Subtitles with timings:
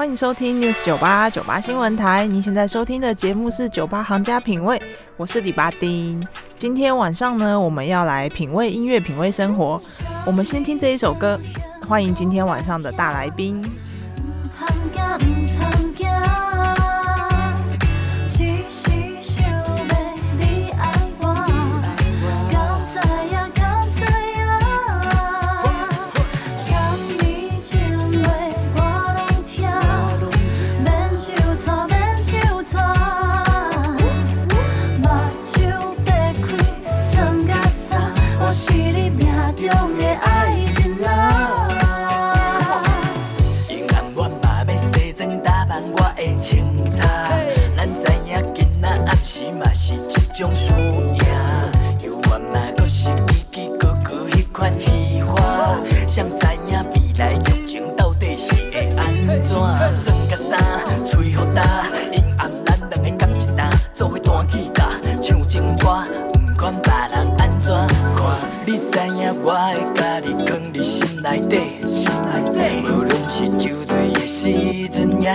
[0.00, 2.26] 欢迎收听 News 九八九八新闻台。
[2.26, 4.78] 您现在收听的节目是《酒吧行家品味》，
[5.18, 6.26] 我是李巴丁。
[6.56, 9.78] 今天晚上呢，我们要来品味音乐，品味生活。
[10.24, 11.38] 我们先听这一首歌，
[11.86, 13.62] 欢迎今天晚上的大来宾。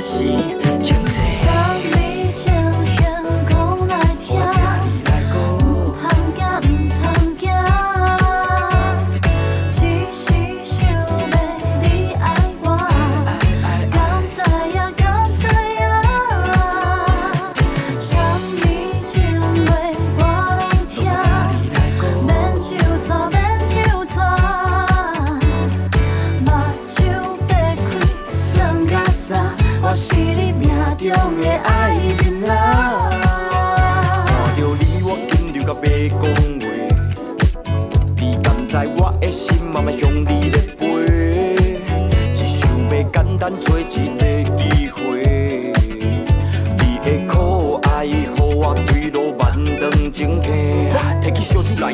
[0.05, 0.64] 阵，
[35.85, 36.21] 要讲
[36.59, 36.65] 话，
[38.17, 40.83] 你甘知我的心慢慢向你咧飞，
[42.33, 43.87] 只想要简单找一个
[44.57, 45.71] 机会，
[46.79, 50.47] 你的可爱，予我对路万丈情客，
[51.31, 51.93] 起酒来，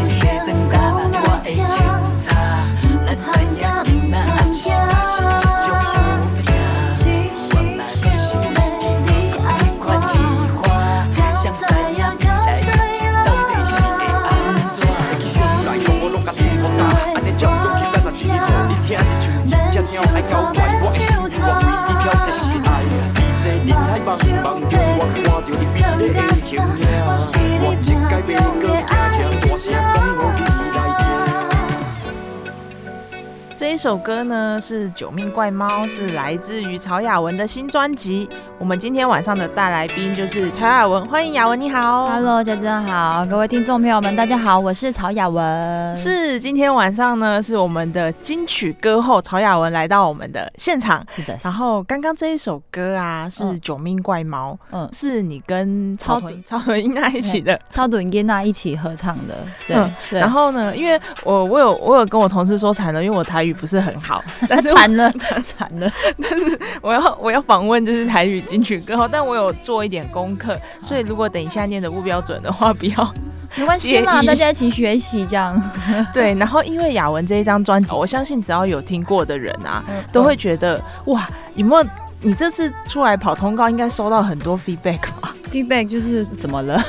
[20.23, 20.60] 像一
[33.71, 38.29] 这首歌呢是《九命怪猫》，是来自于曹雅文的新专辑。
[38.59, 45.95] 我们今天晚上的大来宾就是曹雅文，欢迎雅文，你好，Hello，家珍好，各位听众朋友们，大家好，我是曹雅文。
[45.95, 51.01] 是今天晚上呢，是我们的金曲歌后曹雅文来到我们的现场。
[51.07, 59.47] 是的，然后刚刚这一首歌啊，是《九命怪猫》，嗯，是你跟超屯超屯英娜一起的， 超屯英娜一起合唱的。
[59.65, 63.55] 对，然后呢，因为我我有我有跟我同事说惨了，因为我台语。
[63.61, 65.11] 不是很好， 但是惨了，
[65.43, 65.91] 惨了。
[66.21, 73.13] 但是我要我要访问就是台语金曲歌后，但我有做一点功课，所以如果等一下念的不标准的话，不要
[73.55, 75.61] 没关系嘛，大家一起学习这样。
[76.13, 81.89] 对，然后因为雅文这一张专辑，我相信只要有听过的人啊，都会觉得哇，有没有
[82.23, 86.79] 你这次出来跑通告，应该收到很多 feedback 吧？feedback 就是怎么了？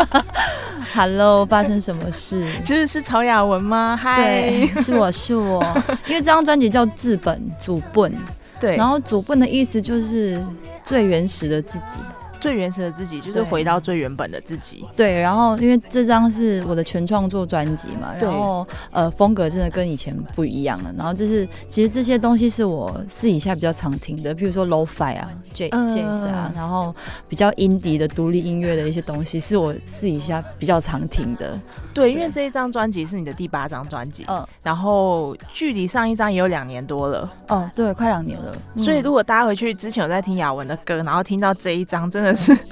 [0.92, 2.46] Hello，发生什么事？
[2.62, 3.98] 就是是曹雅文吗？
[4.00, 4.50] 嗨，
[4.82, 5.62] 是我是我。
[6.06, 8.12] 因为这张专辑叫自本主笨，
[8.60, 8.76] 对。
[8.76, 10.38] 然后主笨的意思就是
[10.84, 12.00] 最原始的自己。
[12.40, 14.84] 最原始的自己，就是回到最原本的自己。
[14.96, 20.92] 对，然后因为这张是我的全创作专辑嘛，然后呃风格真的跟以前不一样了。
[20.96, 26.94] 然后就是其实这些东西是我私底下比较常听的，比如说 lo-fi 啊、J 嗯 jazz 啊，然后
[27.28, 31.58] 比较 indie 的独立音乐的一些东西，是我私底下比较常听的。
[31.92, 38.54] 对，因为这一张专辑是你的第八张专辑，嗯然后距离上一张也有两年多了，哦，对，快两年了。
[38.76, 42.56] 所以嗯如果大家回去之前有在听雅文的歌，然后听到这一张，真的是。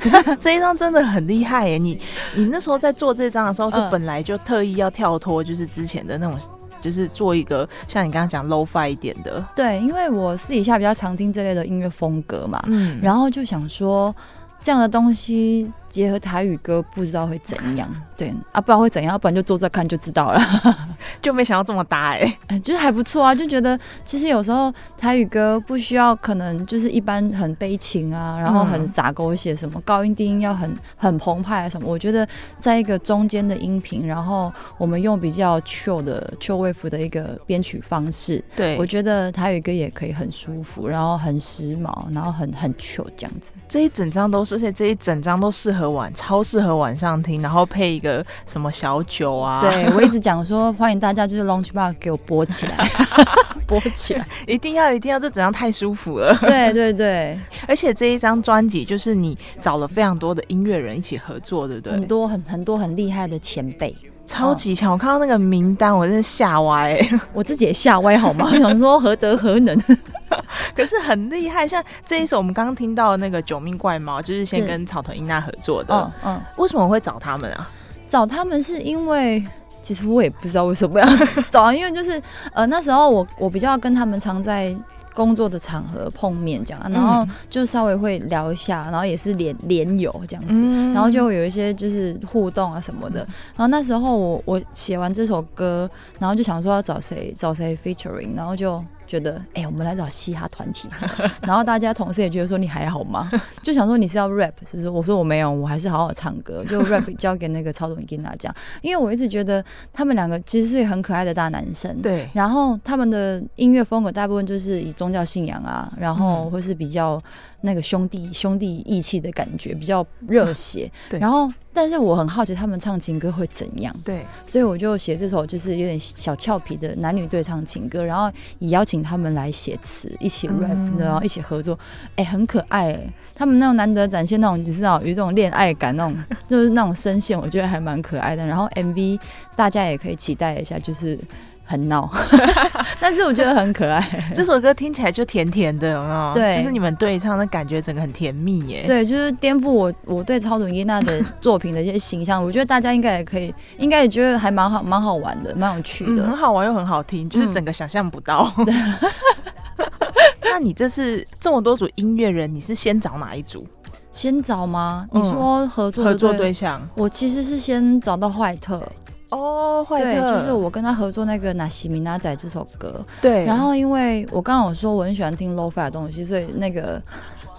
[0.00, 1.76] 可是这一张真的很厉害耶！
[1.76, 2.00] 你
[2.34, 6.38] 你那时候在做这张的时候，是嗯本来就特意要跳脱，就是之前的那种，
[6.80, 14.14] 就是做一个像你刚刚讲 low fi 一点的，对，因为我私底下比较常听这类的音乐风格嘛，嗯，然后就想说
[14.60, 17.86] 这样的东西结合台语歌，不知道会怎样。
[18.16, 20.40] 对啊，不知道会怎样，要不然就做做看就知道了。
[21.20, 31.86] 就没想到这么搭哎，哎，就是还不错啊，就觉得其实有时候台语歌不需要，可能就是一般很悲情啊，然后很嗯洒狗血，什么高音低音要很很澎湃啊什么。
[31.86, 32.26] 我觉得
[32.58, 43.52] 在一个中间的音频，然后我们用比较 chill 的 chill wave 的一个编曲方式，对我觉得台语歌也可以很舒服，然后很时髦，然后很很 chill 这样子。
[43.68, 52.76] 这一整张都是，而且这一整张都适合晚，超适合晚上听，然后配一个什么小酒啊，，对我一直讲说，欢迎大家就是 Launch Bar 给我播起来，
[53.66, 54.26] 播起来。
[54.46, 56.36] 一定要一定要，这怎样太舒服了。
[56.40, 57.38] 对对对，
[57.68, 61.92] 而且这一张专辑就是你找了非常多的音乐人一起合作，对不对？
[61.92, 63.94] 很多很很多很厉害的前辈，
[64.32, 64.90] 超级强！
[64.90, 67.20] 我看到那个名单，我真的吓歪、欸。
[67.34, 68.48] 我自己也吓歪好吗？
[68.50, 69.78] 我 想说何德何能？
[70.74, 75.94] 可是很厉害，像这一首我们刚刚听到的那个《九命怪猫》，就是先跟草屯英娜合作的。
[75.94, 77.68] 嗯嗯，为什么会找他们啊？
[78.08, 79.44] 找他们是因为。
[79.84, 81.06] 其实我也不知道为什么要
[81.50, 84.72] 找，因为就是呃那时候我我比较跟他们常在
[85.14, 90.92] 工作的场合碰面这样，然后就稍微会聊一下，然后也是连连友这样子，嗯。
[90.92, 93.20] 然后就有一些就是互动啊什么的。
[93.56, 95.88] 然后那时候我我写完这首歌，
[96.18, 98.82] 然后就想说要找谁找谁 featuring，然后就
[99.12, 100.88] 觉得哎、我们来找嘻哈团体。
[101.42, 103.30] 然后大家同事也觉得说你还好吗？
[103.62, 104.88] 就想说你是要 rap，是不是？
[104.88, 109.62] 我说我没有，我还是好好唱歌，就 rap 交给那个超总跟他讲，因为我一直觉得
[109.92, 111.94] 他们两个其实是很可爱的大男生。
[112.00, 117.20] 对，然后他们的音乐风格大部分就是以宗教信仰啊，然后嗯或是比较
[117.60, 120.90] 那个兄弟兄弟义气的感觉，比较热血。
[121.10, 131.78] 对然后但是我很好奇他们唱情歌会怎样，对，所以我就写这首就是有点小俏皮的男女对唱情歌，然后也邀请他们来写词，一起 rap，、嗯然后一起合作，
[132.16, 136.14] 哎、很可爱哎、他们那种难得展现那种就是那种有一种恋爱感，那种
[136.46, 138.46] 就是那种声线，我觉得还蛮可爱的。
[138.46, 139.18] 然后 MV
[139.56, 141.18] 大家也可以期待一下，就是
[141.64, 142.10] 很闹，
[143.00, 144.00] 但是我觉得很可爱。
[144.34, 146.34] 这首歌听起来就甜甜的，有没有？
[146.34, 156.24] 对就是你们对唱的感觉，整个很甜蜜耶。，对，就是颠覆我我对超准伊娜的作品的一些形象，我觉得大家应该也可以，应该也觉得还蛮好、蛮好玩的，蛮有趣嗯，的。
[156.24, 158.52] 很好玩又很好听，就是嗯整个想象不到。
[160.42, 163.66] 那你这次这么多组音乐人，你是先找哪一组
[164.12, 165.06] 先找吗？
[165.12, 166.86] 嗯你说合作合作对对象？
[166.94, 168.86] 我其实是先找到坏特，
[169.32, 173.02] 哦，坏对，特就是我跟他合作那个《纳西米娜仔》这首歌。
[173.20, 177.00] 对，然后因为我刚刚有说我很喜欢听 low fi 的东西，所以那个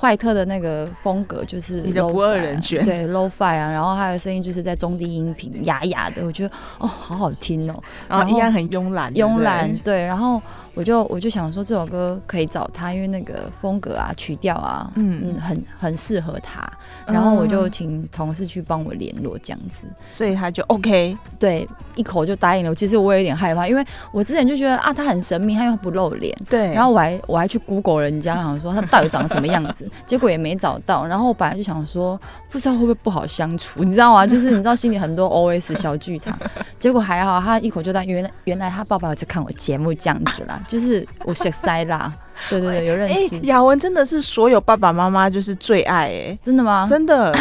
[0.04, 2.84] 坏特的那个风格就是你的不二人选。
[2.84, 7.76] 对 low fi 啊，然后还有声音就是在中低音频哑哑的，我觉得哦好好听哦，
[8.10, 10.42] 然后然后一样很慵懒，慵懒对，然后
[10.74, 15.22] 我就我就想说这首歌可以找他，因为那个风格啊曲调啊，嗯。
[15.24, 16.68] 嗯很很适合他，
[17.08, 19.82] 然后我就嗯请同事去帮我联络这样子。
[20.12, 22.74] 所以他就 OK，对，一口就答应了。
[22.74, 26.36] 其实我有点害怕，因为我之前就觉得啊，他很神秘，他又不露脸。
[26.50, 31.06] 对，然后我还我还去 Google 人家，好像说他到底长什么样子，结果也没找到。
[31.06, 32.20] 然后我本来就想说，
[32.50, 34.26] 不知道会不会不好相处，你知道吗？
[34.28, 36.38] 就是你知道心里很多 OS 小剧场。
[36.80, 38.12] 结果还好，他一口就答应。
[38.14, 42.12] 原来原来他爸爸有在看我节目这样子啦， 就是我小塞啦。
[42.50, 46.38] 对对对， 有认哎识。，雅文真的是所有爸爸妈妈就是最爱哎。
[46.42, 46.86] 真的吗？
[46.90, 47.34] 真的，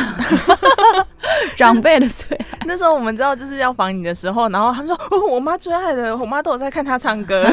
[1.57, 7.45] 长辈的最爱那时候我们知道就是要防你的时候，然后他们说：“哦，我妈最爱的，我妈都有在看他唱歌。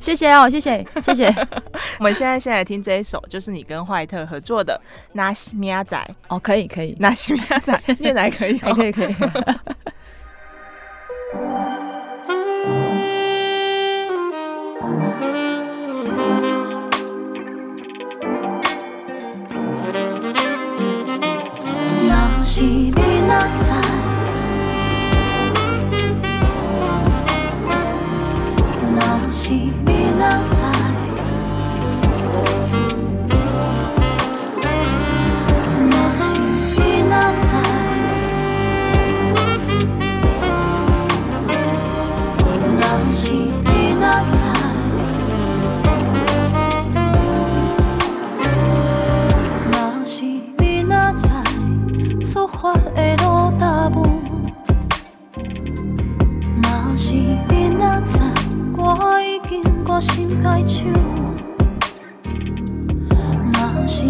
[0.00, 1.26] 谢谢哦，谢谢 谢谢。”
[1.98, 4.80] 我们现在先来听这一首，就是你跟坏特合作的
[5.12, 5.96] 《那西米亚仔》，
[6.28, 9.14] 哦，可以可以，那西米亚仔 念来可以、哦，还可以可以。
[22.08, 23.70] 若 是你若知，
[28.94, 29.52] 若是
[30.18, 30.57] 你
[60.00, 60.86] 心解手。
[63.52, 64.04] 若是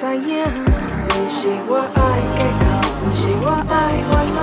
[0.00, 0.32] 知影。
[1.12, 2.00] 毋是我爱
[2.32, 2.64] 计较，
[3.04, 4.40] 毋是我爱烦恼，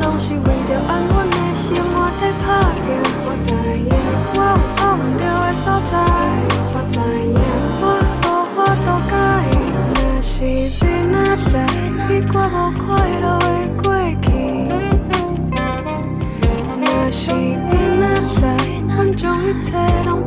[0.00, 2.88] 拢是为着安稳的生活在打拼。
[3.26, 3.52] 我知
[3.84, 3.92] 影，
[4.32, 5.92] 我有错毋对的所在，
[6.72, 7.36] 我知影，
[7.82, 7.84] 我
[8.24, 9.12] 无法度改。
[9.92, 10.72] 若是你
[11.12, 11.52] 若知，
[12.08, 12.88] 你我无快
[13.20, 13.84] 乐的过
[14.22, 14.26] 去。
[16.80, 18.40] 若是你若知，
[18.88, 20.24] 咱将一切拢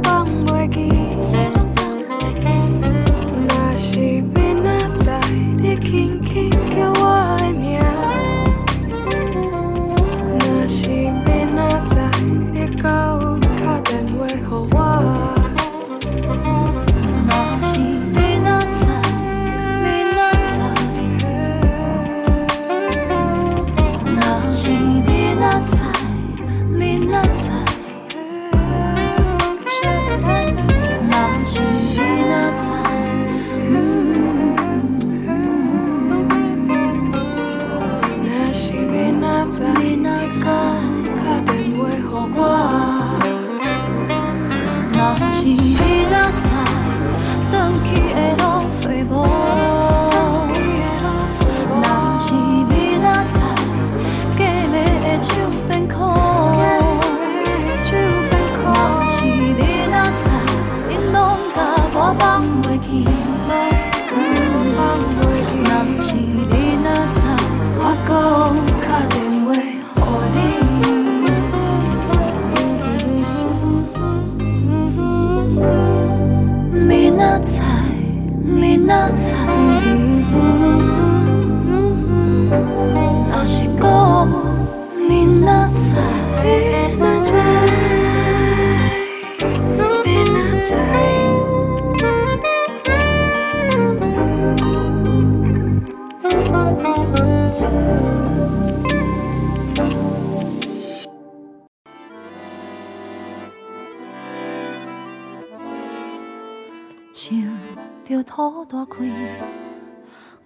[108.07, 109.03] 着土大开，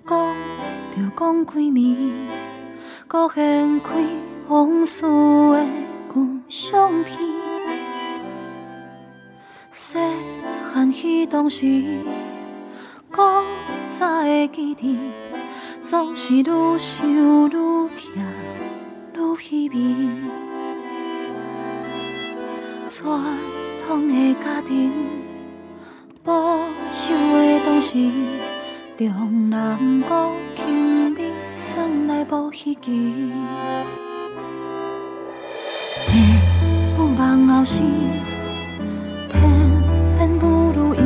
[0.07, 0.35] 讲
[0.95, 2.27] 着讲几暝，
[3.07, 4.03] 搁掀开
[4.47, 5.63] 往事的
[6.11, 7.19] 旧相片。
[9.71, 9.95] 细
[10.65, 11.99] 汉彼当时，
[13.11, 13.43] 搁
[13.87, 14.97] 早会记得，
[15.83, 17.89] 总是愈想愈痛，
[19.13, 19.75] 愈稀微。
[22.89, 23.21] 传
[23.85, 25.20] 统的家庭。
[26.23, 26.33] 保
[26.93, 27.97] 守的当时，
[28.95, 33.31] 中南国轻美算来无稀奇。
[36.07, 36.23] 天
[36.95, 37.83] 不望后生，
[39.31, 39.41] 偏
[40.15, 40.99] 偏不如意。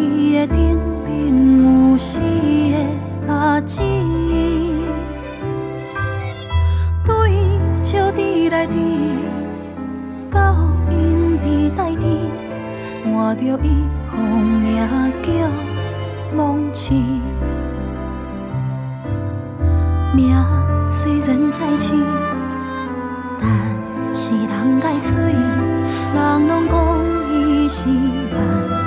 [0.00, 0.76] 伊的顶
[1.06, 3.80] 面有死的阿姊，
[7.06, 8.72] 对伊笑伫来伫，
[10.32, 10.56] 到
[10.90, 12.28] 因伫代替。
[13.12, 13.84] 换着伊
[14.28, 14.86] 互名
[15.22, 15.28] 叫
[16.36, 16.94] 忘记，
[20.14, 20.34] 名
[20.90, 22.04] 虽然在醒，
[23.40, 23.48] 但
[24.12, 25.34] 是人该出意，
[26.14, 26.76] 人拢讲
[27.32, 27.88] 伊是
[28.34, 28.38] 万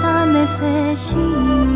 [0.02, 0.62] 单的西
[0.96, 1.73] 施。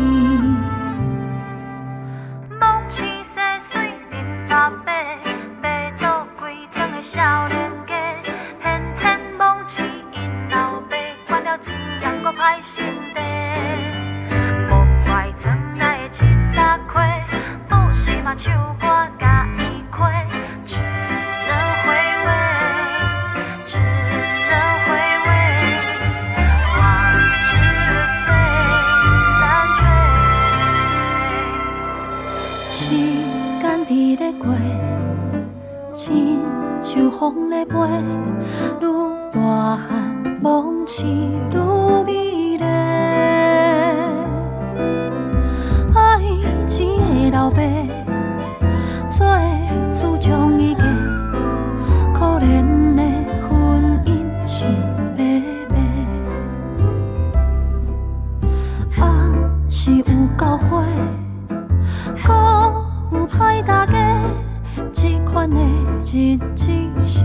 [65.48, 65.60] 款的
[66.02, 67.24] 日子实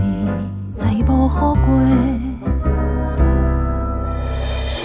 [0.76, 1.62] 在无好过，
[4.82, 4.84] 日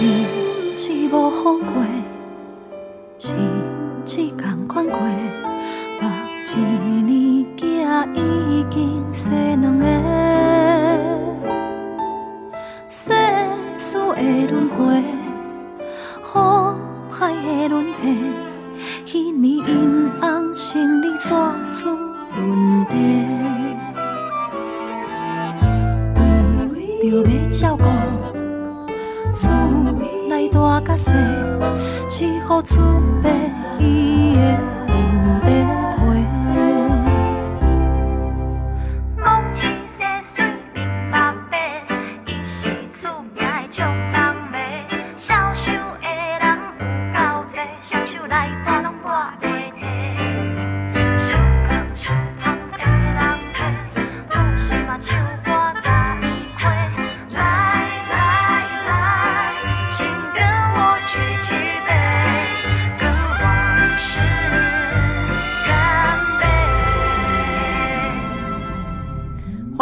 [0.76, 1.82] 子无好过，
[3.18, 3.24] 日
[4.04, 4.98] 子共款过。
[6.00, 6.08] 目
[6.52, 6.56] 一
[7.02, 7.64] 年仔
[8.14, 9.69] 已经生
[32.08, 32.80] 只好出
[33.22, 33.30] 卖
[33.78, 34.69] 伊的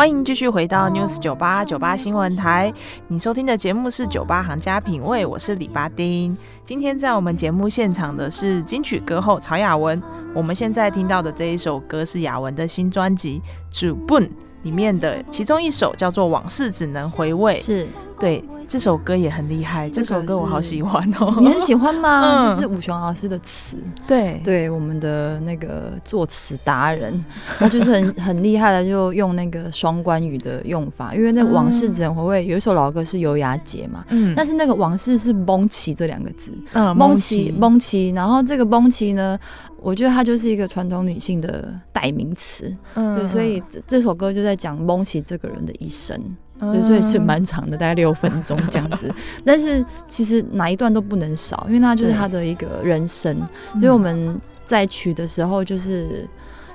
[0.09, 2.73] 欢迎继续回到 News 九八九八新闻台，
[3.09, 6.35] 你收听的节目是九八行家品味，我是李巴丁。
[6.65, 10.03] 今天在我们节目现场的是金曲歌后曹雅文。
[10.35, 13.43] 我们现在听到的这一首歌是雅文的新专辑
[13.81, 14.23] 《主 bun》
[14.63, 17.57] 里面的其中一首，叫做《往事只能回味》。
[17.63, 17.87] 是
[18.19, 21.35] 对，这首歌也很厉害，这这个首歌我好喜欢哦。
[21.41, 22.45] 你很喜欢吗？
[22.45, 22.55] 嗯。
[22.55, 24.41] 这是武雄老师的词，对。
[24.45, 27.25] 对我们的那个作词达人，
[27.59, 34.35] 他就是很 很厉害的，就用那个双关语的用法，因为那个往事只能回味，有一首老歌是《优雅姐》嘛，嗯。
[34.37, 39.39] 但是那个往事是蒙奇这两个字，嗯蒙奇蒙奇，然后这个蒙奇呢，
[39.81, 46.21] 我觉得它就是一个传统女性的代名词，嗯对，所以这这首歌就在讲蒙奇这个人的一生。
[46.59, 49.13] 所以是蛮长的，大概六分钟这样子。
[49.45, 53.37] 但是其实哪一段都不能少，因为那就是他的一个人生。
[53.75, 56.29] 嗯所以我们在取的时候，就是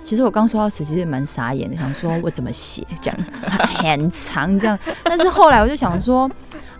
[0.03, 4.77] 其实我刚收到时，其实也蛮傻眼的，想说我怎么写这样 很长这样。
[5.03, 6.29] 但是后来我就想说。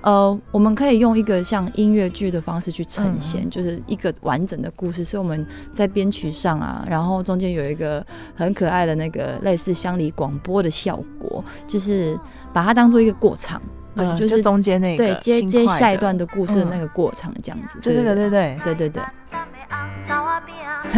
[0.04, 12.20] 呃，我们可以用一个像音乐剧的方式去呈现，就是一个完整的故事，所以我们在编曲上啊，然后中间有一个很可爱的那个类似乡里广播的效果，就是
[12.52, 13.62] 把它当做一个过场，
[13.96, 18.60] 对，嗯就是中间那个对接接下一段的故事的嗯那个过场，这样子，就这个对对不对？
[18.76, 19.02] 对对对，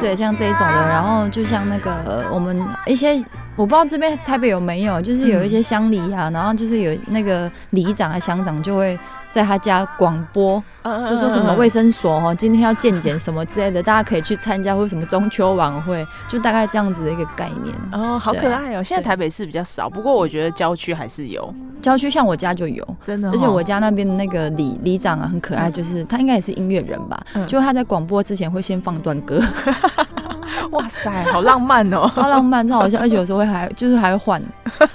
[0.00, 3.16] 对，像这一种的，然后就像那个我们一些，
[3.56, 8.98] 我不知道这边台北有没有，就是有一些乡里啊，然后就是有那个里长啊、乡长就会
[9.30, 17.74] 在他家广播，嗯就说什么卫生所哦，今天要健检什么之类的，大家可以去参加，或者什么中秋晚会，就大概这样子的一个概念。
[17.92, 18.82] 哦，好可爱哦！
[18.82, 23.32] 现在台北市比较少，不过我觉得郊区还是有，郊区像我家就有，真的哦。
[23.34, 29.38] 而且我家那边的那个里里长啊，很可爱，就是他应该也是音乐人吧，嗯就他在广播之前会先放段歌，
[30.72, 32.10] 哇塞，好浪漫哦！
[32.14, 34.42] 超浪漫，超好笑，而且有时候会还就是还会换，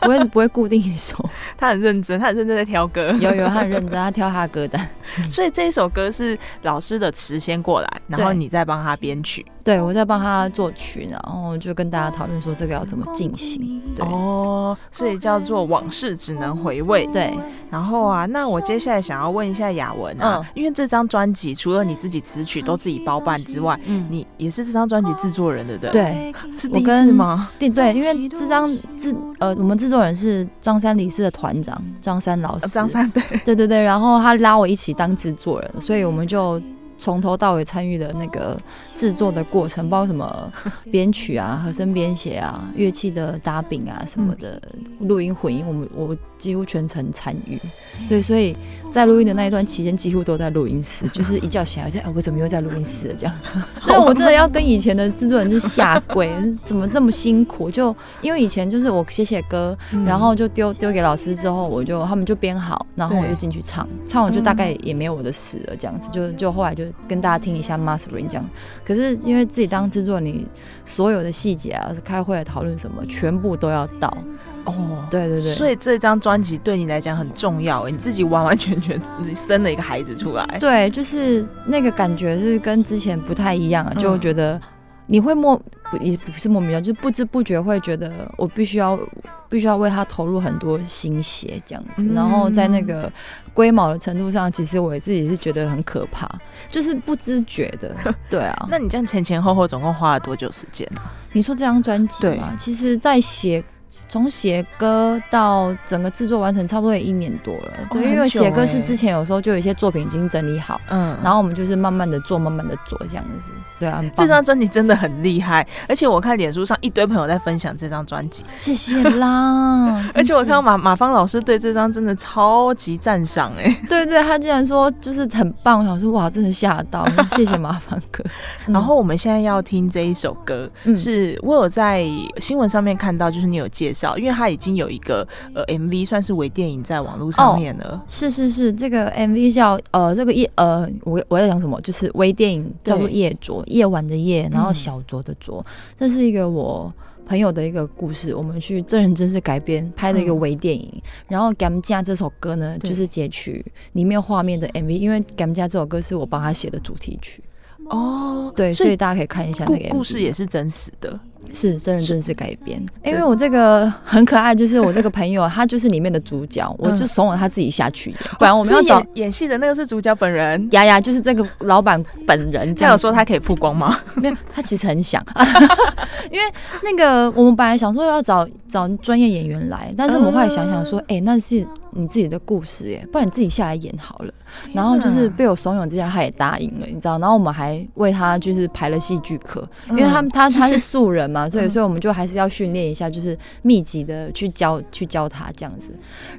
[0.01, 1.17] 不会不会固定一首，
[1.57, 3.11] 他很认真，他很认真在挑歌。
[3.19, 4.87] 有有他很认真，他挑他的歌单。
[5.29, 9.45] 所以这一首歌是老师的词先过来，然后你再帮他编曲。
[9.65, 13.81] 对我在帮他作曲，然后就跟大家讨论说这个要怎么进行。
[13.95, 17.07] 对哦，所以叫做往事只能回味。
[17.07, 17.33] 对，
[17.71, 27.49] 然后啊，那我接下来想要问一下雅文啊，嗯因为这张专辑除了你自己词曲都自己包办之外，嗯，你也是这张专辑制作人，对不对？，对是第一我跟次吗？
[27.57, 36.61] 对对，因为这张制呃，我们制作人是张三李四的团长张三老师，呃张三对，对对对，然后他拉我一起当制作人，所以我们就
[36.97, 38.59] 从头到尾参与的那个
[38.95, 40.51] 制作的过程，包括什么
[40.91, 44.61] 编曲啊、和声编写啊、乐器的打饼啊什么的，
[44.99, 47.59] 录音混音，我们我几乎全程参与。
[48.07, 48.55] 对，所以
[48.91, 53.15] 在录音的那一段期间，几乎都在录音室， 就是一觉醒来在，哎，我怎么又在录音室了？
[53.17, 53.35] 这样，
[53.87, 57.71] 但我真的要跟以前的制作人就是下跪，怎么这么辛苦？
[57.71, 68.45] 就因为以前就是我写写歌，然后就丢丢给老师之后，我就他们就编好，然后我就进去唱，唱完就大概也没有我的事了，这样子就就后来就跟大家听一下 mastering 这样。
[68.85, 70.47] 可是因为自己当制作人，你
[70.85, 74.15] 所有的细节啊、开会讨论什么，全部都要到。
[74.65, 78.99] 哦，对对对，所以这张专辑对你来讲很重要，你自己完完全全
[79.33, 80.45] 生了一个孩子出来。
[80.59, 84.59] 对，就是那个感觉是跟之前不太一样，嗯就觉得。
[85.07, 85.55] 你会莫
[85.91, 88.99] 不也不是莫名其妙，就是不知不觉会觉得我必须要
[89.47, 93.07] 必须要为他投入很多心血这样子，嗯然后在那个
[93.53, 96.27] 龟毛的程度上，其实我自己是觉得很可怕，
[96.71, 97.95] 就是不知觉的，
[98.31, 98.67] 对啊。
[98.67, 101.13] 那你这样前前后后总共花了多久时间啊？
[101.33, 103.63] 你说这张专辑对嘛，其实在写。
[104.07, 107.71] 从写歌到整个制作完成，差不多也一年多了。
[107.91, 113.49] 对，因为写歌是欸之前有时候就有一些作品已经整理好，嗯，然后我们就是慢慢的做，慢慢的做这样子。
[113.77, 120.09] 对啊，这张专辑真的很厉害，而且我看脸书上一堆朋友在分享这张专辑，谢谢啦。
[120.15, 123.81] 而且我看到马马芳老师对这张真的超级赞赏 哎。
[123.89, 128.23] 对对，他竟然说就是很棒，我想说哇，真的吓到，谢谢马芳哥。
[128.67, 132.05] 嗯然后我们现在要听这一首歌，嗯是我有在
[132.37, 138.03] 新闻上面看到，就是你有介绍，因为它已经有一个呃 MV，算是微电影在网络上面了。
[138.07, 141.79] 是是是，这个 MV 叫呃这个夜呃我我要讲什么？
[141.79, 145.63] 就是微电影叫做夜酌，夜晚的夜，然后嗯小酌的酌，
[145.97, 146.93] 这是一个我。
[147.27, 150.93] 朋友的一个故事，我们去真人真事改编拍的一个嗯微电影。
[151.27, 157.43] 然后《Gam 家》这首歌呢，就是截取里面画面的 MV，因为《Gam 家》这首歌是我帮他写的主题曲，
[157.89, 161.19] 哦，对，所以大家可以看一下故那个故事也是真实的。
[161.53, 170.67] 是真人真事改编，因为我这个很可爱，就是我这个朋友，他就是里面的主角，我就怂恿他自己下去演，不然我们要找演演戏的那个是主角本人。
[170.71, 172.97] 雅雅，就是这个老板本人这这样。
[172.97, 173.97] 说他可以曝光吗？
[174.15, 175.23] 没有，他其实很想，
[176.31, 176.51] 因为
[176.83, 181.65] 那个我们本来想说要找找专业演员来，但是我们后来想想说，哎、那是
[181.95, 184.33] 你自己的故事耶，不然你自己下来演好了。
[184.73, 187.17] 然后就是被我怂恿之下，他也答应了，你知道。
[187.17, 195.89] 然后我们还为他就是排了戏剧课，因为他嗯他他是素人嘛， 所以嗯所以我们就还是要训练一下，就是密集的去教去教他这样子。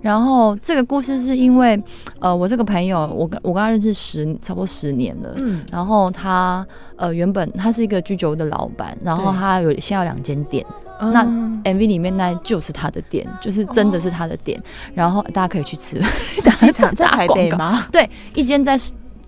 [0.01, 1.81] 然后这个故事是因为
[2.21, 6.67] 呃，我这个朋友，我跟我跟他认识十差不多十年了，嗯，然后他
[6.97, 10.65] 呃原本他是一个居酒屋的老板，然后他有现在有两间店
[10.99, 14.61] 那嗯，MV 里面那就是他的店，就是真的是他的店，
[14.95, 16.01] 然后大家可以去吃。
[16.03, 17.87] 是 机场在台北吗？
[17.93, 18.77] 对，一间在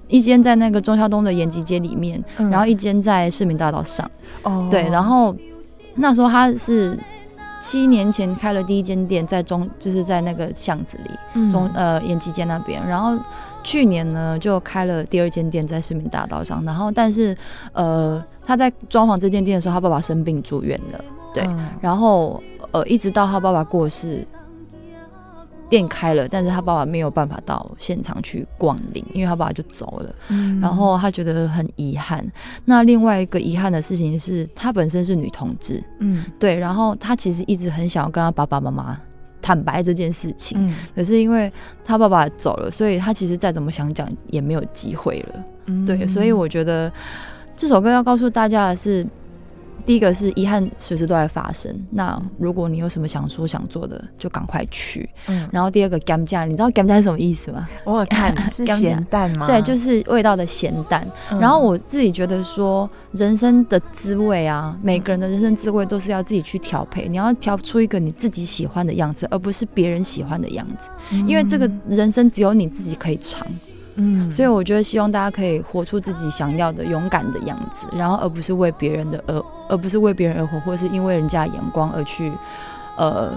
[0.08, 2.50] 一间在那个中孝东的延吉街里面，嗯。
[2.50, 4.10] 然后一间在市民大道上。
[4.42, 4.66] 哦。
[4.70, 5.34] 对，然后
[5.96, 6.98] 那时候他是
[7.60, 11.50] 七年前开了第一间店，在中就是在那个巷子里，嗯。
[11.50, 13.22] 中呃延吉街那边，然后
[13.62, 17.36] 去年呢就开了第二间店在市民大道上，然后但是
[17.72, 21.04] 呃他在装潢这间店的时候，他爸爸生病住院了，
[21.42, 24.26] 对嗯然后呃一直到他爸爸过世。
[25.70, 30.14] 店开了，但是他爸爸没有办法到现场去逛领，因为他爸爸就走了。
[30.30, 32.26] 嗯然后他觉得很遗憾。
[32.64, 38.98] 那另外一个遗憾的事情是，她本身是女同志，嗯对，然后她其实一直很想要跟她爸爸妈妈
[39.42, 41.52] 坦白这件事情，嗯可是因为
[41.84, 45.44] 他爸爸走了，所以他其实再怎么想讲也没有机会了。
[45.66, 46.90] 嗯对，所以我觉得
[47.54, 49.06] 这首歌要告诉大家的是。
[49.88, 55.08] 第一个是遗憾随时都在发生，那如果你有什么想说想做的，就赶快去。
[55.28, 57.66] 嗯，然后第二个 gam 酱，你知道 gam 酱是什么意思吗？
[57.86, 59.46] 我有看是 咸蛋吗？
[59.46, 61.08] 对，就是味道的咸蛋。
[61.30, 70.90] 嗯然后我自己觉得说，人生的滋味啊，每个人的人生滋味都是要自己去调配，你要调出一个你自己喜欢的样子，而不是别人喜欢的样子。
[71.26, 73.46] 因为这个人生只有你自己可以尝，
[74.00, 82.32] 嗯所以我觉得希望大家可以活出自己想要的勇敢的样子，然后而不是为别人的而而不是为别人而活，或者是因为人家的眼光而去
[82.96, 83.30] 呃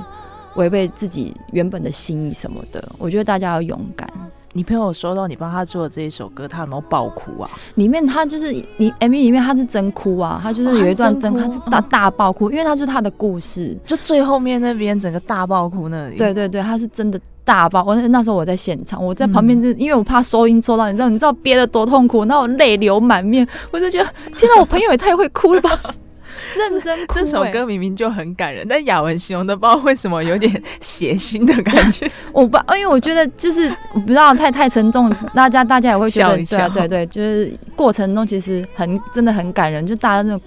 [0.55, 2.83] 违背自己原本的心意什么的。
[2.97, 4.07] 我觉得大家要勇敢。
[4.53, 7.49] 你朋友收到你帮他做的这一首歌，他有没有爆哭啊？
[7.75, 13.77] 里面他就是你 MV 里面他是真哭啊，他就是有一段真，哦他是真他是大嗯大爆哭，因为他是他的故事。
[13.85, 16.17] 就最后面那边整个大爆哭那里。
[16.17, 17.83] 对对对，他是真的大爆。
[17.83, 25.69] 我那那时候我在现场，我在旁边嗯就、因为我怕收音收到，你知道你知道憋得多痛苦，那我泪流满面，我就觉得天哪，我朋友也太会哭了吧，
[26.57, 32.09] 认真哭、这首欸歌明明就很感人，但雅文形容的不知道为什么有点血腥的感觉。
[32.33, 40.41] 我不，因为我觉得就是我不知道太太沉重，大家大家也会觉得对啊对对，就是过程中其实很真的很感人，就大家那种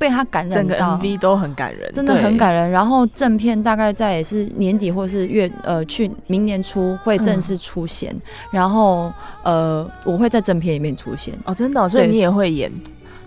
[0.00, 0.96] 被他感染整个到。
[0.96, 2.70] MV 都很感人，真的很感人。
[2.70, 8.16] 然后正片大概在也是年底或是月呃去明年初会正式出现，
[8.50, 12.72] 然后呃我会在正片里面出现，哦，真的哦、所以你也会演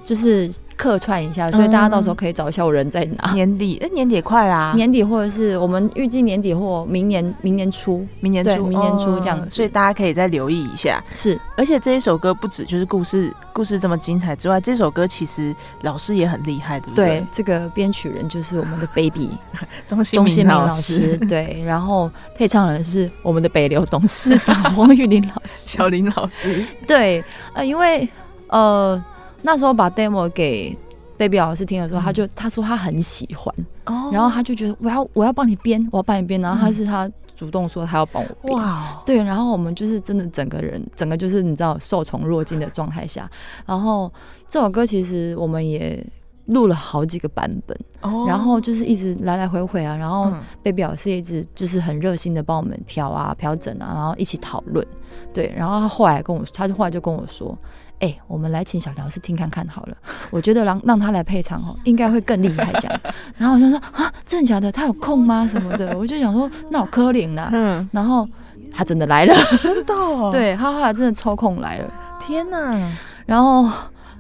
[0.04, 3.32] 就是客串一下，所以大家到时候可以找一下我人在哪。
[3.34, 8.06] 年底，哎、年底也快啦，年底或者是我们预计年底或明年明年初。
[8.20, 9.52] 明年初，明年初这样哦子。
[9.52, 11.02] 所以大家可以再留意一下。
[11.14, 11.40] 是。
[11.56, 17.06] 而且这一首歌不止就是故事故事这么精彩之外，这首歌其实老师也很厉害，对不对？
[17.06, 17.28] 对？
[17.32, 19.30] 这个编曲人就是我们的 baby
[19.88, 28.08] 钟新明老师，、对，然后配唱人是我们的北流董事长 黄玉林老师，小林老师，对，呃，因为
[28.48, 29.02] 呃
[29.44, 30.76] 那时候把 demo 给
[31.18, 33.54] baby 老师听的时候，他就他说他很喜欢，
[33.86, 38.58] 哦然后他就觉得我要我要帮你编，我要帮你编，然后他是他主动说他要帮我编。
[38.58, 43.30] 哇，对，然后我们就是真的整个人，整个就是你知道受宠若惊的状态下，
[43.66, 44.12] 然后
[44.48, 46.04] 这首歌其实我们也
[46.48, 54.86] 录了好几个版本，哦然后就是一直来来回回啊，然后嗯贝贝老师一直就是很热心的帮我们调啊、调整啊，然后一起讨论。
[55.32, 57.58] 对，然后他后来跟我，他就后来就跟我说。
[58.04, 59.96] 哎、我们来请小梁老师听看看好了，
[60.30, 63.02] 我觉得让让他来配唱哦，应该会更厉害这样。
[63.38, 64.70] 然后我就说啊，真的假的？
[64.70, 65.48] 他有空吗？
[65.48, 65.98] 什么的？
[65.98, 67.50] 我就想说，那我柯林啦。
[67.54, 68.28] 嗯，然后
[68.70, 71.94] 他真的来了，真的哦，， 对他后来真的抽空来了。
[72.20, 72.92] 天哪，
[73.26, 73.70] 然后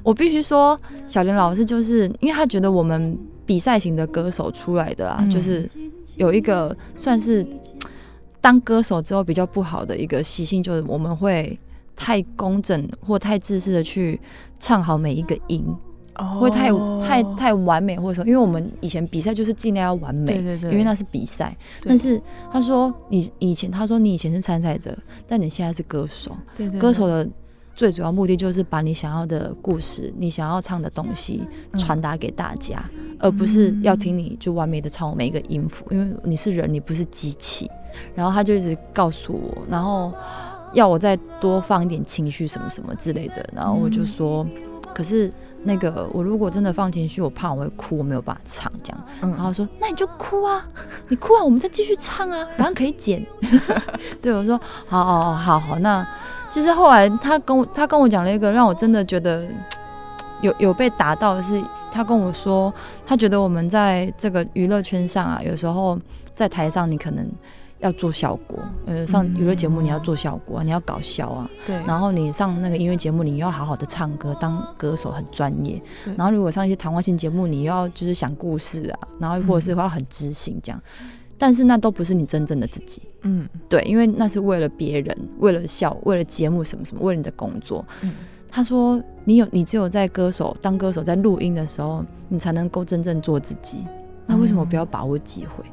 [0.01, 5.69] 我必须说，小林老师就是因为他觉得我们比赛型的歌手出来的啊，嗯就是
[6.15, 7.45] 有一个算是
[8.39, 11.57] 当歌手之后比较不好的一个习性，就是我们会
[11.95, 14.19] 太工整或太自私的去
[14.59, 15.65] 唱好每一个音，
[16.15, 16.39] 哦。
[16.39, 20.71] 会太太太完美，或者说，因为我们以前比赛就是尽量要完美，对对对。
[20.71, 21.55] 因为那是比赛。
[21.83, 27.27] 但是他说你以前他说你以前是参赛者，但你现在是歌手，对对歌手的
[27.75, 31.79] 最主要目的就是把你想要的故事、你想要唱的东西嗯。
[31.79, 32.83] 传达给大家，
[33.19, 37.69] 而不是要听你就完美的唱每一个音符，因为你是人，你不是机器。
[38.15, 40.11] 然后他就一直告诉我，然后
[40.73, 44.45] 要我再多放一点情绪什么什么之类的，然后我就说，
[44.93, 45.31] 可是
[45.63, 49.05] 那个我如果真的放情绪，我怕我会哭，我没有办法唱这样。
[49.21, 50.67] 嗯然后说那你就哭啊，
[51.09, 53.25] 你哭啊，我们再继续唱啊，反正可以剪。
[54.21, 56.05] 对我说好好好好好，那
[56.49, 59.47] 其实后来他跟我他跟我讲了一个让我真的觉得
[60.41, 62.73] 有有被打到的是，他跟我说
[63.05, 65.97] 他觉得我们在这个娱乐圈上啊，有时候
[66.33, 67.29] 在台上你可能。
[67.83, 75.81] 要做效果，呃，上娱乐节目你要做效果啊，你要搞笑啊，对，然后你上那个音乐节目，你要好好的唱歌，当歌手很专业。
[76.17, 80.81] 然后如果上一些谈话性节目，你要就是想故事啊，然后或者是要很知性这样。
[81.37, 83.47] 但是那都不是你真正的自己，嗯。
[83.67, 87.85] 对，因为那是为了别人，为了笑，为了节目什么什么，为了你的工作。
[88.01, 88.11] 嗯。
[88.49, 93.83] 他说：“你有，你只有在歌手当歌手在录音的时候，你才能够真正做自己。
[94.27, 95.65] 那为什么不要把握机会？”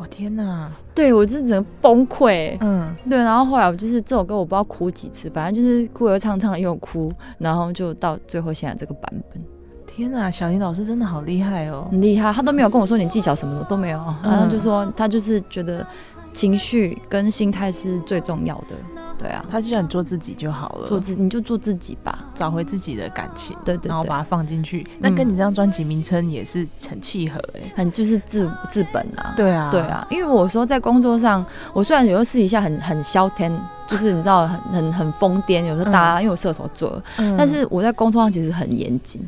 [0.00, 2.28] 我天哪，对我真的整个崩溃。
[2.28, 9.42] 欸、嗯，对，然后后来我就是这首歌，我不知道哭几次，反正就是哭又唱，唱了又哭，然后就到最后现在这个版本，
[9.86, 12.32] 天哪，小林老师真的好厉害哦，很厉害。
[12.32, 15.86] 他都没有跟我说你技巧什么的都没有，然后就嗯说他就是觉得
[16.32, 18.74] 情绪跟心态是最重要的，
[19.20, 23.88] 对啊，他就叫你做自己就好了，做自你就做自己吧，找回自己的感情，对对对。
[23.90, 33.52] 然后把，它放进去，那跟你这张专辑名称也是很契合哎，很就是自自本啊，对啊，对，啊，因为我说在工作上，我虽然有时候私底下很很消天，
[33.86, 37.36] 就是你知道很很很疯癫，有时候大家、因为我射手座，嗯。
[37.36, 39.20] 但是我在工作上其实很严谨。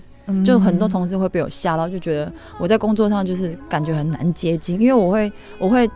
[0.45, 5.87] 就很多同事会被我吓到，就觉得我在工作上就是感觉很难接近，因为我会我会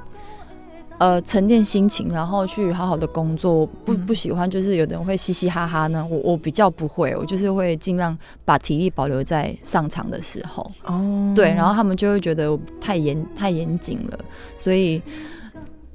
[0.98, 3.66] 呃沉淀心情，然后去好好的工作。
[3.84, 10.70] 不嗯不喜欢就是有的人会嘻嘻哈哈呢，我我比较不会，我就是会尽量把体力保留在上场的时候。
[10.84, 14.18] 哦，对，然后他们就会觉得我太严太严谨了，
[14.58, 15.02] 所以。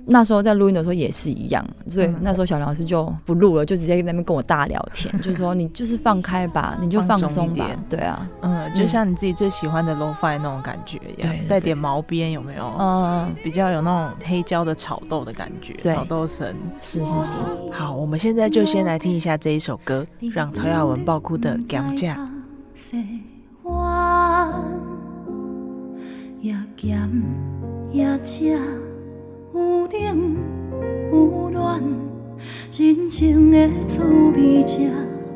[0.05, 12.73] 那时候在录音的时候也是一样，所以嗯那时候小梁老师就不录了，就直接在那边跟我大聊天， 就说你就是放开吧，你就放松吧对啊，嗯，就像你自己最喜欢的 low fi 那种感觉一样带点毛边有没有？
[12.79, 16.55] 嗯，比较有那种黑胶的炒豆的感觉，炒豆声。
[16.79, 17.33] 是是是。
[17.71, 22.15] 好，我们现在就先来听一下这一首歌，让曹雅文爆哭的《感价》。
[26.41, 27.09] 也咸
[27.91, 28.90] 也赤，
[29.53, 30.35] 有冷
[31.11, 31.81] 有暖，
[32.71, 34.01] 人情的滋
[34.35, 34.89] 味这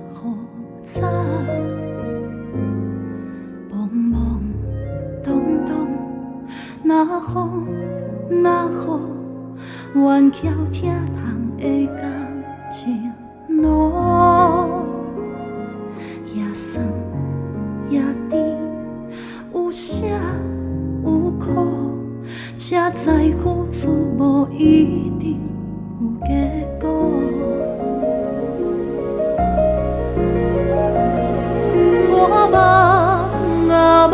[0.09, 0.33] 复
[0.83, 1.01] 杂。
[3.69, 4.39] 茫茫
[5.21, 5.87] 动动，
[6.81, 7.67] 那风
[8.29, 8.73] 那雨，
[9.95, 13.11] 愿翘疼痛的感情
[13.49, 13.91] 路，
[24.57, 25.37] 一定
[25.99, 26.29] 有结
[26.79, 26.87] 果。
[32.09, 32.13] 我
[32.51, 32.55] 梦
[33.69, 34.13] 啊梦，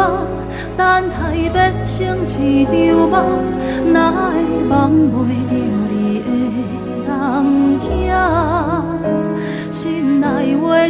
[0.75, 1.13] 等待
[1.53, 2.71] 变成一场
[3.07, 3.13] 梦，
[3.93, 4.33] 哪会
[4.67, 4.71] 梦
[5.13, 5.51] 袂着
[5.89, 6.27] 你的
[7.05, 7.09] 人
[7.79, 8.09] 影？
[9.69, 9.79] 心
[10.19, 10.25] 内
[10.57, 10.89] 话一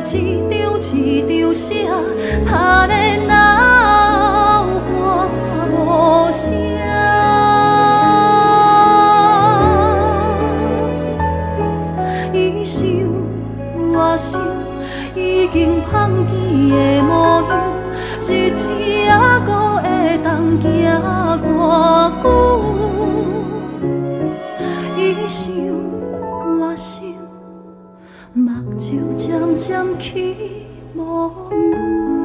[0.49, 1.69] 张一张写，
[2.45, 2.93] 他的
[3.27, 3.33] 脑
[15.51, 17.73] 经芳见的模样，
[18.21, 18.71] 日子
[19.09, 21.37] 还搁会当行偌
[22.23, 22.25] 久？
[24.97, 25.53] 伊想，
[26.57, 27.03] 我想，
[28.33, 32.20] 目睭渐渐起雾。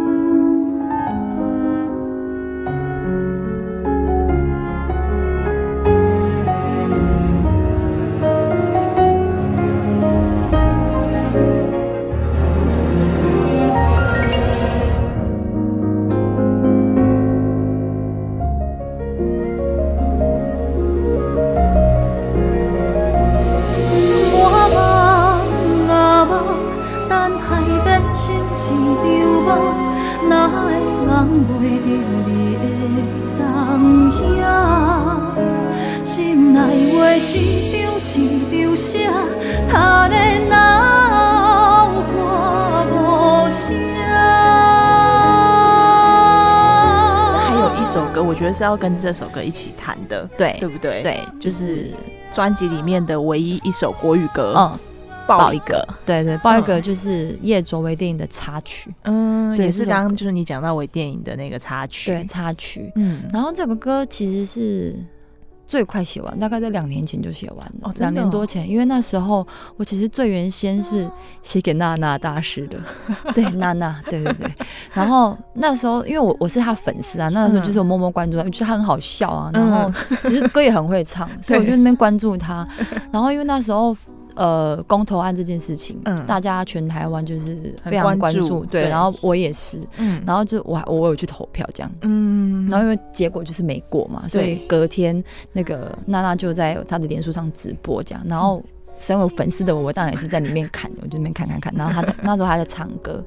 [48.57, 51.91] 是要跟这首歌一起弹的，对对不对？，对，就是
[52.33, 54.79] 专辑里面的唯一一首国语歌，嗯，
[55.27, 55.65] 爆一个。
[55.67, 56.83] 抱一个，对对，爆一个嗯。
[56.83, 62.91] 就是叶卓为电影的插曲，嗯，也是刚刚就是你讲到微电影的那个插曲，对，插曲。
[62.97, 64.97] 嗯，然后这个歌其实是
[65.67, 68.69] 最快写完，大概在两年前就写完了，两年哦多前。
[68.69, 71.11] 因为那时候我其实最原先是
[71.43, 72.79] 写给娜娜大师的，
[73.35, 74.51] 对娜娜，对对对。
[74.93, 82.67] 然后那时候因为我我是他粉丝啊，那时候就是我默默关注他，我觉得他很好笑啊，然后其实歌也很会唱，所以我就那边关注他。
[83.13, 83.97] 然后因为那时候。
[84.37, 86.25] 呃，公投案这件事情，嗯。
[86.27, 95.23] 大家全台湾就是非常关注对，然后我也是，嗯，然后就我我有去投票这样，嗯，然后因为结果就是没过嘛，所以隔天
[95.53, 98.63] 那个娜娜就在她的脸书上直播这样，然后
[98.99, 103.25] 身为粉丝的我，我当然也是在里面看，我就在那边看看看，然后她在 那时候还在唱歌，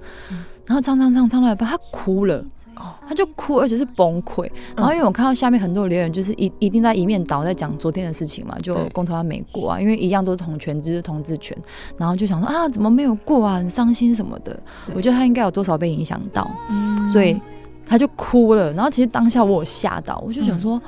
[0.65, 2.43] 然后唱唱唱唱到一半，她哭了。
[2.79, 4.49] 哦她就哭，而且是崩溃。
[4.75, 8.89] 然后因为我看到下面很多留言，就是一一定在一面倒在讲昨天的事情嘛，就对。
[8.93, 11.55] 公投案没过啊，因为一样都是同权，就是同志权，
[11.97, 14.57] 然后就想说啊，怎么没有过啊，很伤心什么的。
[14.95, 17.07] 我觉得他应该有多少被影响到，嗯。
[17.07, 17.39] 所以
[17.85, 18.71] 他就哭了。
[18.73, 20.81] 然后其实当下我有吓到，我就想说，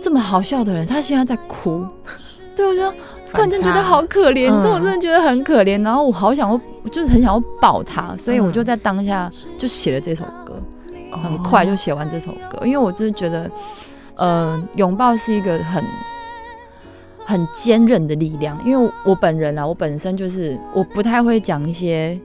[0.00, 1.86] 这么好笑的人，他现在在哭。
[2.54, 2.90] 对，我就
[3.34, 4.62] 突然间觉得好可怜，嗯。
[4.62, 5.82] 这我真的觉得很可怜。
[5.84, 6.58] 然后我好想要，
[6.90, 8.64] 就是很想要抱他，所以我就嗯。
[8.64, 10.45] 在当下就写了这首歌，
[11.22, 12.66] 很快就写完这首歌。
[12.66, 13.50] 因为我就是觉得，
[14.16, 15.84] 呃，拥抱是一个很
[17.24, 18.58] 很坚韧的力量。
[18.64, 22.18] 因为我本人啊，我本身就是我不太会讲一些。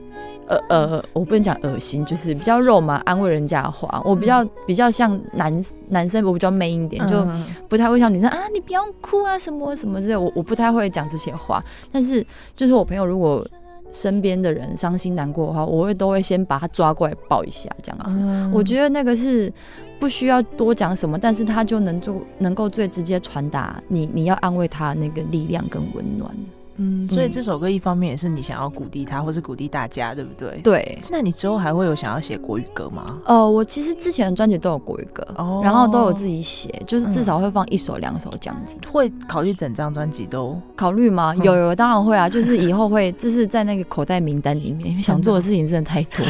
[0.48, 4.02] 呃呃，我不能讲恶心，就是比较肉麻、安慰人家的话。
[4.04, 10.20] 我比较比较像男男生，我比较 man 一点，就嗯不太会像女生啊，你不要哭啊，什么什么之类的。
[10.20, 11.62] 我我不太会讲这些话。
[11.92, 12.26] 但是
[12.56, 13.46] 就是我朋友如果
[13.92, 18.16] 身边的人伤心难过的话，我会都会先把他抓过来抱一下，这样子。
[18.18, 19.52] 嗯我觉得那个是
[20.00, 26.34] 不需要多讲什么，但是他就能做能够最直接传达你你要安慰他那个力量跟温暖。
[26.76, 30.60] 嗯，所以嗯这首歌一方面也是你想要鼓励他，或是鼓励大家，对不对？。
[30.62, 33.20] 对，那你之后还会有想要写国语歌吗？
[33.26, 38.74] 呃，我其实之前的专辑都有国语歌，哦然后都有自己写，就是至嗯少会放一首两首这样子。
[38.90, 41.34] 会考虑整张专辑都 考虑吗？
[41.36, 46.24] 嗯有有，当然会啊，就是以后会，就是在那个口袋名单里面，因为想做的事情真的太多。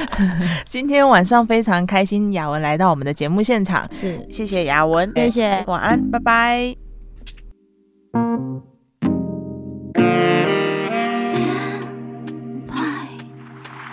[0.66, 5.64] 今天晚上非常开心，雅文来到我们的节目现场，是，谢谢雅文，谢谢。
[5.66, 6.76] 晚安，拜拜。
[11.20, 13.08] Stand by,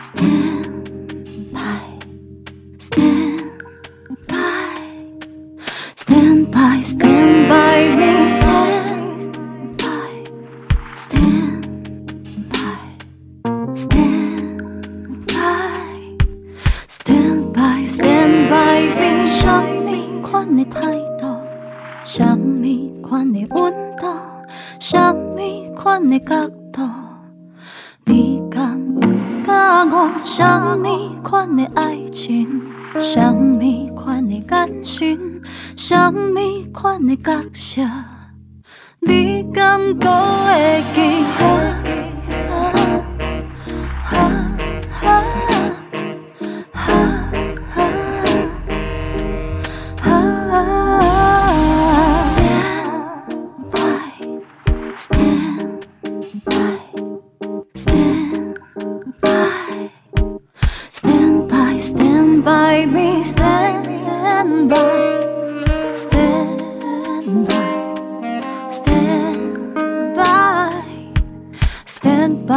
[0.01, 0.76] stand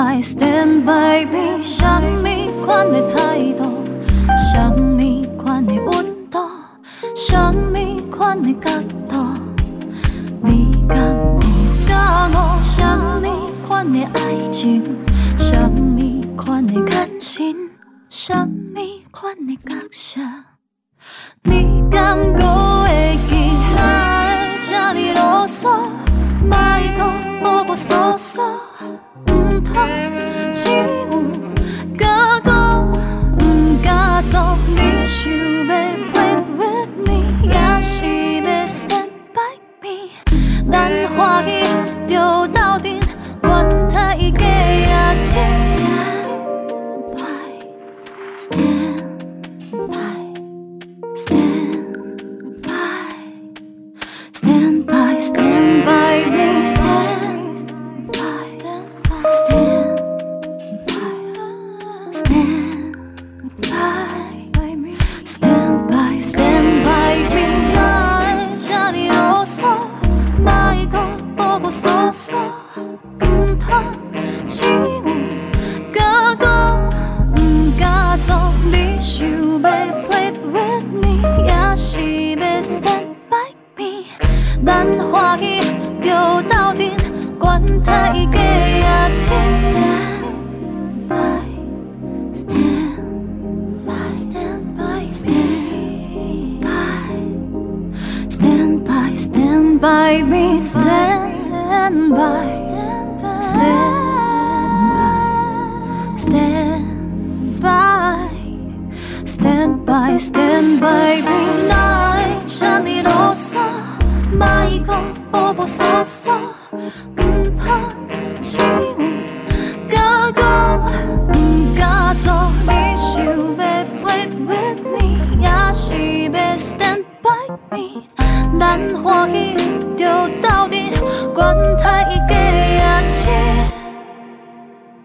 [0.01, 2.29] stand by, stand by me，什么
[2.65, 3.85] 款的态度，
[4.39, 6.39] 什么款的温度，
[7.15, 7.79] 什么
[8.11, 8.71] 款的角
[9.09, 9.15] 度。
[10.43, 11.41] 你敢有
[11.87, 12.61] 甲我？
[12.65, 12.83] 什
[13.21, 13.29] 么
[13.67, 14.97] 款的爱情？
[15.37, 16.01] 什么
[16.37, 17.55] 款的眼神，
[18.09, 18.81] 什么
[19.11, 20.21] 款的角色，
[21.43, 23.35] 你敢我会记？
[23.77, 23.79] 哪
[24.25, 25.61] 会这呢啰嗦？
[26.43, 26.57] 莫
[26.97, 26.99] 搁
[27.43, 28.41] 无无嗦嗦，
[29.73, 30.10] 毋